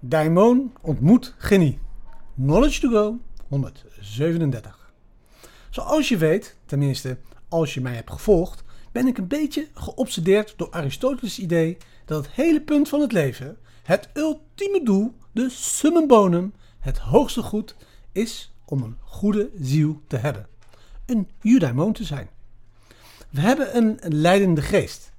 [0.00, 1.78] Daimon ontmoet genie.
[2.34, 4.92] Knowledge to go 137.
[5.70, 10.70] Zoals je weet, tenminste als je mij hebt gevolgd, ben ik een beetje geobsedeerd door
[10.70, 16.52] Aristoteles' idee dat het hele punt van het leven, het ultieme doel, de summum bonum,
[16.78, 17.76] het hoogste goed,
[18.12, 20.46] is om een goede ziel te hebben.
[21.06, 22.28] Een eudaimon te zijn.
[23.30, 25.12] We hebben een leidende geest.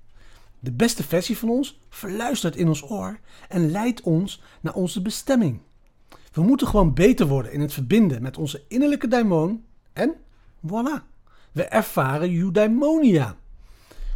[0.60, 3.20] De beste versie van ons verluistert in ons oor
[3.50, 5.60] en leidt ons naar onze bestemming.
[6.32, 10.16] We moeten gewoon beter worden in het verbinden met onze innerlijke daimon en
[10.68, 11.04] voilà,
[11.52, 13.36] we ervaren eudaimonia.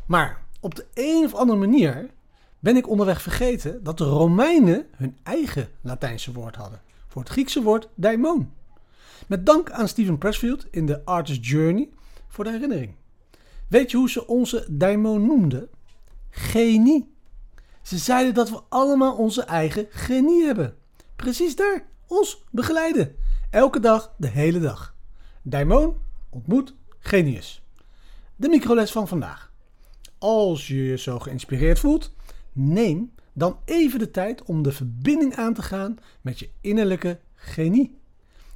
[0.05, 2.09] Maar op de een of andere manier
[2.59, 7.61] ben ik onderweg vergeten dat de Romeinen hun eigen Latijnse woord hadden voor het Griekse
[7.61, 8.51] woord daimon.
[9.27, 11.89] Met dank aan Stephen Pressfield in The Artist's Journey
[12.27, 12.95] voor de herinnering.
[13.67, 15.69] Weet je hoe ze onze daimon noemden?
[16.35, 17.13] Genie.
[17.81, 20.75] Ze zeiden dat we allemaal onze eigen genie hebben.
[21.15, 23.15] Precies daar, ons begeleiden.
[23.49, 24.95] Elke dag, de hele dag.
[25.41, 25.95] Daimon
[26.29, 27.63] ontmoet genius.
[28.35, 29.51] De microles van vandaag.
[30.17, 32.13] Als je je zo geïnspireerd voelt,
[32.51, 37.97] neem dan even de tijd om de verbinding aan te gaan met je innerlijke genie.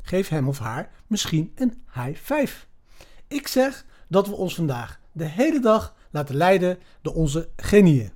[0.01, 2.65] Geef hem of haar misschien een high five.
[3.27, 8.11] Ik zeg dat we ons vandaag de hele dag laten leiden door onze genieën.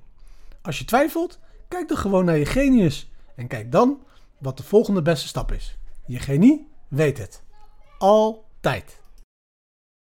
[0.62, 4.02] Als je twijfelt, kijk dan gewoon naar je genius en kijk dan
[4.38, 5.78] wat de volgende beste stap is.
[6.06, 7.42] Je genie weet het.
[7.98, 9.01] Altijd.